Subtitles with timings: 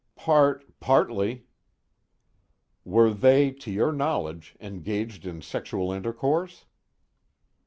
[0.15, 1.45] "Part partly."
[2.83, 6.65] "Were they, to your knowledge, engaged in sexual intercourse?"